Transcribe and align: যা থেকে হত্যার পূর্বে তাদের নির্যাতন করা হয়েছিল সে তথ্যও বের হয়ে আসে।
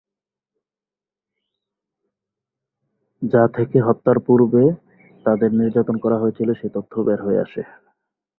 যা 3.21 3.43
থেকে 3.55 3.77
হত্যার 3.81 4.17
পূর্বে 4.27 4.63
তাদের 5.25 5.49
নির্যাতন 5.53 5.95
করা 5.97 6.17
হয়েছিল 6.19 6.49
সে 6.53 6.67
তথ্যও 6.75 7.05
বের 7.07 7.19
হয়ে 7.25 7.43
আসে। 7.45 7.61